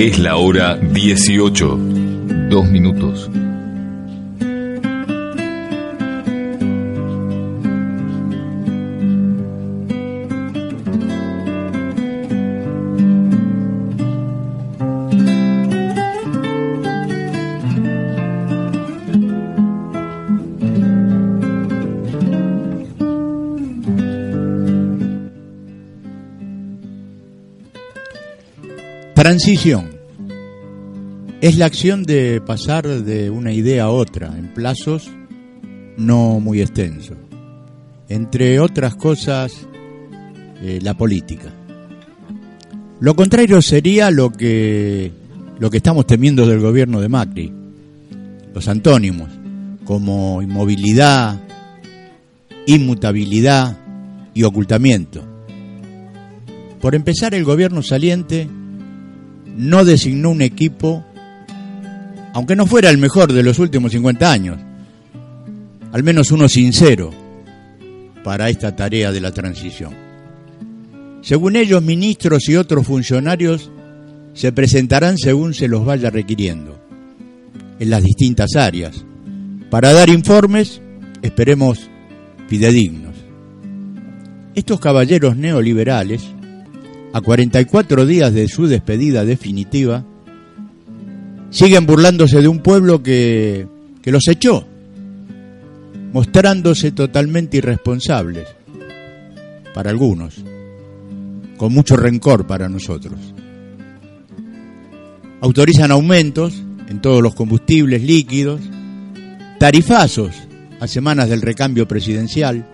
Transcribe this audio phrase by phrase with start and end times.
[0.00, 1.76] Es la hora 18.
[2.48, 3.28] Dos minutos.
[29.20, 29.90] Transición.
[31.42, 35.10] Es la acción de pasar de una idea a otra en plazos
[35.98, 37.18] no muy extensos.
[38.08, 39.52] Entre otras cosas,
[40.62, 41.52] eh, la política.
[43.00, 45.12] Lo contrario sería lo que,
[45.58, 47.52] lo que estamos temiendo del gobierno de Macri.
[48.54, 49.28] Los antónimos,
[49.84, 51.38] como inmovilidad,
[52.64, 53.76] inmutabilidad
[54.32, 55.22] y ocultamiento.
[56.80, 58.48] Por empezar, el gobierno saliente
[59.56, 61.04] no designó un equipo,
[62.32, 64.58] aunque no fuera el mejor de los últimos 50 años,
[65.92, 67.10] al menos uno sincero
[68.22, 69.94] para esta tarea de la transición.
[71.22, 73.70] Según ellos, ministros y otros funcionarios
[74.32, 76.78] se presentarán según se los vaya requiriendo,
[77.78, 79.04] en las distintas áreas,
[79.68, 80.80] para dar informes,
[81.22, 81.90] esperemos,
[82.48, 83.14] fidedignos.
[84.54, 86.22] Estos caballeros neoliberales
[87.12, 90.04] a 44 días de su despedida definitiva,
[91.50, 93.66] siguen burlándose de un pueblo que,
[94.02, 94.66] que los echó,
[96.12, 98.46] mostrándose totalmente irresponsables
[99.74, 100.36] para algunos,
[101.56, 103.18] con mucho rencor para nosotros.
[105.40, 108.60] Autorizan aumentos en todos los combustibles líquidos,
[109.58, 110.34] tarifazos
[110.80, 112.66] a semanas del recambio presidencial,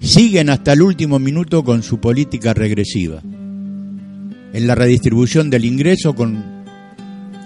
[0.00, 6.64] siguen hasta el último minuto con su política regresiva, en la redistribución del ingreso con,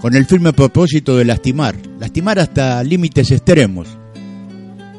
[0.00, 3.88] con el firme propósito de lastimar, lastimar hasta límites extremos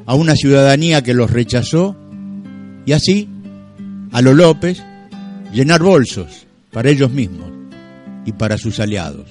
[0.05, 1.95] a una ciudadanía que los rechazó
[2.85, 3.29] y así,
[4.11, 4.83] a lo López,
[5.53, 7.51] llenar bolsos para ellos mismos
[8.25, 9.27] y para sus aliados.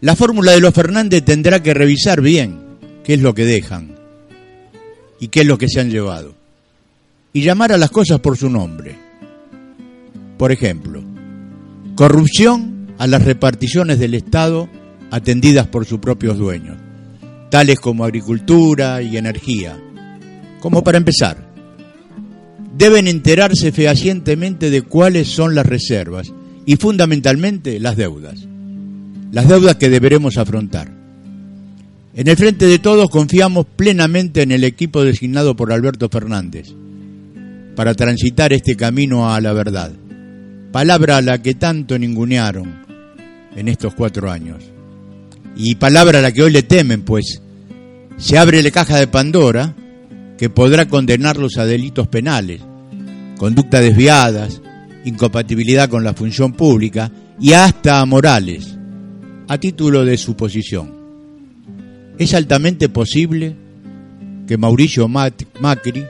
[0.00, 2.60] La fórmula de los Fernández tendrá que revisar bien
[3.04, 3.94] qué es lo que dejan
[5.24, 6.34] y qué es lo que se han llevado.
[7.32, 8.94] Y llamar a las cosas por su nombre.
[10.36, 11.02] Por ejemplo,
[11.96, 14.68] corrupción a las reparticiones del Estado
[15.10, 16.76] atendidas por sus propios dueños,
[17.50, 19.82] tales como agricultura y energía.
[20.60, 21.38] Como para empezar,
[22.76, 26.34] deben enterarse fehacientemente de cuáles son las reservas
[26.66, 28.46] y fundamentalmente las deudas.
[29.32, 30.93] Las deudas que deberemos afrontar
[32.16, 36.72] en el frente de todos confiamos plenamente en el equipo designado por Alberto Fernández
[37.74, 39.92] para transitar este camino a la verdad,
[40.70, 42.84] palabra a la que tanto ningunearon
[43.56, 44.62] en estos cuatro años,
[45.56, 47.42] y palabra a la que hoy le temen, pues
[48.16, 49.74] se abre la caja de Pandora
[50.38, 52.60] que podrá condenarlos a delitos penales,
[53.36, 54.62] conductas desviadas,
[55.04, 57.10] incompatibilidad con la función pública
[57.40, 58.78] y hasta a morales,
[59.48, 61.03] a título de suposición.
[62.18, 63.56] Es altamente posible
[64.46, 66.04] que Mauricio Macri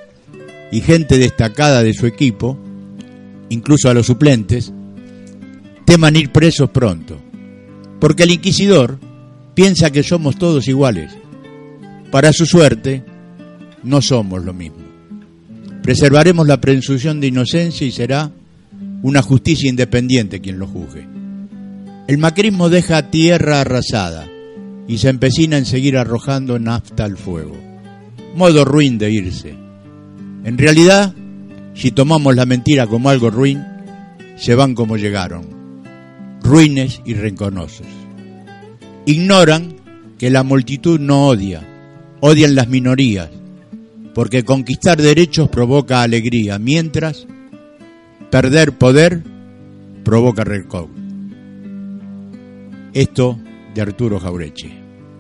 [0.71, 2.59] y gente destacada de su equipo,
[3.49, 4.73] incluso a los suplentes,
[5.85, 7.19] teman ir presos pronto,
[8.01, 8.99] porque el inquisidor
[9.55, 11.13] piensa que somos todos iguales.
[12.11, 13.05] Para su suerte,
[13.83, 14.85] no somos lo mismo.
[15.83, 18.33] Preservaremos la presunción de inocencia y será
[19.03, 21.07] una justicia independiente quien lo juzgue.
[22.07, 24.27] El macrismo deja tierra arrasada,
[24.87, 27.57] y se empecina en seguir arrojando nafta al fuego.
[28.35, 29.55] Modo ruin de irse.
[30.45, 31.15] En realidad,
[31.75, 33.65] si tomamos la mentira como algo ruin,
[34.37, 35.47] se van como llegaron,
[36.43, 37.87] ruines y renconosos.
[39.07, 39.77] Ignoran
[40.19, 41.63] que la multitud no odia,
[42.21, 43.31] odian las minorías,
[44.15, 47.27] porque conquistar derechos provoca alegría, mientras
[48.31, 49.23] perder poder
[50.05, 50.89] provoca rencor.
[52.93, 53.39] Esto
[53.75, 54.71] de Arturo Jaureche.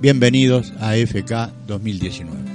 [0.00, 2.53] Bienvenidos a FK 2019.